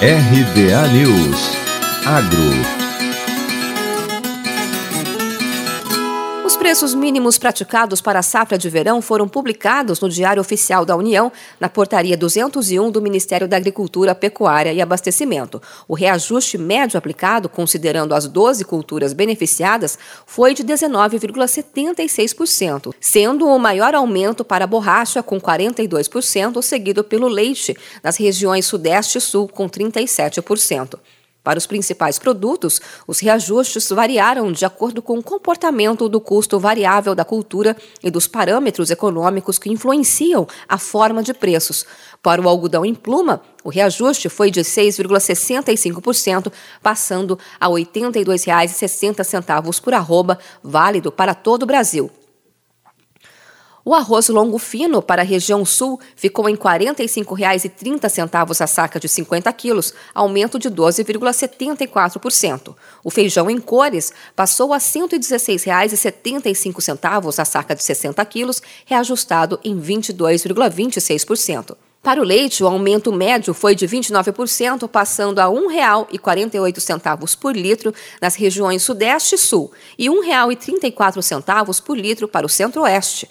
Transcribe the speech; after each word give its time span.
RBA 0.00 0.92
News. 0.92 1.56
Agro 2.04 2.85
preços 6.66 6.96
mínimos 6.96 7.38
praticados 7.38 8.00
para 8.00 8.18
a 8.18 8.24
safra 8.24 8.58
de 8.58 8.68
verão 8.68 9.00
foram 9.00 9.28
publicados 9.28 10.00
no 10.00 10.08
Diário 10.08 10.40
Oficial 10.40 10.84
da 10.84 10.96
União, 10.96 11.30
na 11.60 11.68
Portaria 11.68 12.16
201 12.16 12.90
do 12.90 13.00
Ministério 13.00 13.46
da 13.46 13.56
Agricultura, 13.56 14.16
Pecuária 14.16 14.72
e 14.72 14.82
Abastecimento. 14.82 15.62
O 15.86 15.94
reajuste 15.94 16.58
médio 16.58 16.98
aplicado, 16.98 17.48
considerando 17.48 18.16
as 18.16 18.26
12 18.26 18.64
culturas 18.64 19.12
beneficiadas, 19.12 19.96
foi 20.26 20.54
de 20.54 20.64
19,76%, 20.64 22.92
sendo 23.00 23.46
o 23.46 23.56
maior 23.60 23.94
aumento 23.94 24.44
para 24.44 24.64
a 24.64 24.66
borracha, 24.66 25.22
com 25.22 25.40
42%, 25.40 26.60
seguido 26.62 27.04
pelo 27.04 27.28
leite, 27.28 27.76
nas 28.02 28.16
regiões 28.16 28.66
Sudeste 28.66 29.18
e 29.18 29.20
Sul, 29.20 29.46
com 29.46 29.68
37%. 29.68 30.98
Para 31.46 31.60
os 31.60 31.66
principais 31.66 32.18
produtos, 32.18 32.80
os 33.06 33.20
reajustes 33.20 33.88
variaram 33.90 34.50
de 34.50 34.64
acordo 34.64 35.00
com 35.00 35.16
o 35.16 35.22
comportamento 35.22 36.08
do 36.08 36.20
custo 36.20 36.58
variável 36.58 37.14
da 37.14 37.24
cultura 37.24 37.76
e 38.02 38.10
dos 38.10 38.26
parâmetros 38.26 38.90
econômicos 38.90 39.56
que 39.56 39.70
influenciam 39.70 40.44
a 40.68 40.76
forma 40.76 41.22
de 41.22 41.32
preços. 41.32 41.86
Para 42.20 42.42
o 42.42 42.48
algodão 42.48 42.84
em 42.84 42.96
pluma, 42.96 43.40
o 43.62 43.68
reajuste 43.68 44.28
foi 44.28 44.50
de 44.50 44.62
6,65%, 44.62 46.52
passando 46.82 47.38
a 47.60 47.68
R$ 47.68 47.74
82,60 47.74 49.80
por 49.80 49.94
arroba, 49.94 50.40
válido 50.64 51.12
para 51.12 51.32
todo 51.32 51.62
o 51.62 51.66
Brasil. 51.66 52.10
O 53.88 53.94
arroz 53.94 54.28
longo 54.28 54.58
fino 54.58 55.00
para 55.00 55.22
a 55.22 55.24
região 55.24 55.64
sul 55.64 56.00
ficou 56.16 56.48
em 56.48 56.54
R$ 56.54 56.58
45,30 56.58 58.60
a 58.60 58.66
saca 58.66 58.98
de 58.98 59.08
50 59.08 59.52
quilos, 59.52 59.94
aumento 60.12 60.58
de 60.58 60.68
12,74%. 60.68 62.74
O 63.04 63.12
feijão 63.12 63.48
em 63.48 63.60
cores 63.60 64.12
passou 64.34 64.72
a 64.72 64.78
R$ 64.78 64.82
116,75 64.82 67.38
a 67.38 67.44
saca 67.44 67.76
de 67.76 67.84
60 67.84 68.24
quilos, 68.24 68.60
reajustado 68.84 69.60
em 69.62 69.80
22,26%. 69.80 71.76
Para 72.02 72.20
o 72.20 72.24
leite, 72.24 72.64
o 72.64 72.66
aumento 72.66 73.12
médio 73.12 73.54
foi 73.54 73.76
de 73.76 73.86
29%, 73.86 74.88
passando 74.88 75.38
a 75.38 75.46
R$ 75.46 75.52
1,48 76.10 77.38
por 77.38 77.56
litro 77.56 77.94
nas 78.20 78.34
regiões 78.34 78.82
Sudeste 78.82 79.36
e 79.36 79.38
Sul 79.38 79.70
e 79.96 80.08
R$ 80.08 80.16
1,34 80.16 81.80
por 81.84 81.96
litro 81.96 82.26
para 82.26 82.44
o 82.44 82.48
Centro-Oeste. 82.48 83.28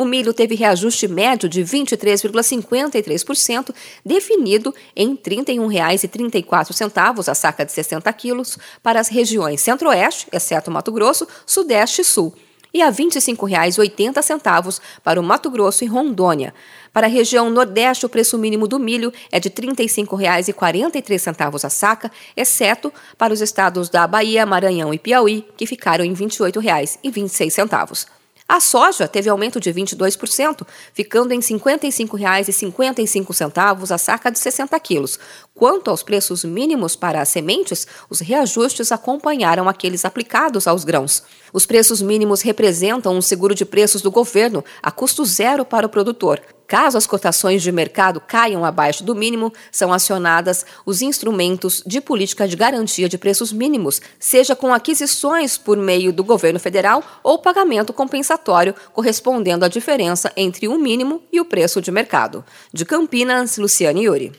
O 0.00 0.04
milho 0.06 0.32
teve 0.32 0.54
reajuste 0.54 1.06
médio 1.06 1.46
de 1.46 1.62
23,53%, 1.62 3.74
definido 4.02 4.74
em 4.96 5.10
R$ 5.10 5.18
31,34 5.22 7.28
a 7.28 7.34
saca 7.34 7.66
de 7.66 7.72
60 7.72 8.10
quilos 8.14 8.56
para 8.82 8.98
as 8.98 9.08
regiões 9.08 9.60
Centro-Oeste, 9.60 10.26
exceto 10.32 10.70
Mato 10.70 10.90
Grosso, 10.90 11.28
Sudeste 11.44 12.00
e 12.00 12.04
Sul, 12.04 12.34
e 12.72 12.80
a 12.80 12.88
R$ 12.88 12.92
25,80 12.92 14.80
para 15.04 15.20
o 15.20 15.22
Mato 15.22 15.50
Grosso 15.50 15.84
e 15.84 15.86
Rondônia. 15.86 16.54
Para 16.94 17.06
a 17.06 17.10
região 17.10 17.50
Nordeste, 17.50 18.06
o 18.06 18.08
preço 18.08 18.38
mínimo 18.38 18.66
do 18.66 18.78
milho 18.78 19.12
é 19.30 19.38
de 19.38 19.50
R$ 19.50 19.54
35,43 19.54 21.62
a 21.62 21.68
saca, 21.68 22.10
exceto 22.34 22.90
para 23.18 23.34
os 23.34 23.42
estados 23.42 23.90
da 23.90 24.06
Bahia, 24.06 24.46
Maranhão 24.46 24.94
e 24.94 24.98
Piauí, 24.98 25.46
que 25.58 25.66
ficaram 25.66 26.06
em 26.06 26.14
R$ 26.14 26.24
28,26. 26.24 28.19
A 28.50 28.58
soja 28.58 29.06
teve 29.06 29.30
aumento 29.30 29.60
de 29.60 29.72
22%, 29.72 30.66
ficando 30.92 31.32
em 31.32 31.38
R$ 31.38 31.44
55,55 31.44 33.92
a 33.92 33.96
saca 33.96 34.28
de 34.28 34.40
60 34.40 34.80
quilos. 34.80 35.20
Quanto 35.54 35.88
aos 35.88 36.02
preços 36.02 36.42
mínimos 36.42 36.96
para 36.96 37.22
as 37.22 37.28
sementes, 37.28 37.86
os 38.10 38.18
reajustes 38.18 38.90
acompanharam 38.90 39.68
aqueles 39.68 40.04
aplicados 40.04 40.66
aos 40.66 40.82
grãos. 40.82 41.22
Os 41.52 41.64
preços 41.64 42.02
mínimos 42.02 42.42
representam 42.42 43.16
um 43.16 43.22
seguro 43.22 43.54
de 43.54 43.64
preços 43.64 44.02
do 44.02 44.10
governo 44.10 44.64
a 44.82 44.90
custo 44.90 45.24
zero 45.24 45.64
para 45.64 45.86
o 45.86 45.88
produtor. 45.88 46.42
Caso 46.70 46.96
as 46.96 47.04
cotações 47.04 47.64
de 47.64 47.72
mercado 47.72 48.22
caiam 48.24 48.64
abaixo 48.64 49.02
do 49.02 49.12
mínimo, 49.12 49.52
são 49.72 49.92
acionadas 49.92 50.64
os 50.86 51.02
instrumentos 51.02 51.82
de 51.84 52.00
política 52.00 52.46
de 52.46 52.54
garantia 52.54 53.08
de 53.08 53.18
preços 53.18 53.52
mínimos, 53.52 54.00
seja 54.20 54.54
com 54.54 54.72
aquisições 54.72 55.58
por 55.58 55.76
meio 55.76 56.12
do 56.12 56.22
governo 56.22 56.60
federal 56.60 57.02
ou 57.24 57.40
pagamento 57.40 57.92
compensatório 57.92 58.72
correspondendo 58.92 59.64
à 59.64 59.68
diferença 59.68 60.32
entre 60.36 60.68
o 60.68 60.78
mínimo 60.78 61.20
e 61.32 61.40
o 61.40 61.44
preço 61.44 61.82
de 61.82 61.90
mercado. 61.90 62.44
De 62.72 62.84
Campinas, 62.84 63.58
Luciane 63.58 64.04
Yuri. 64.04 64.30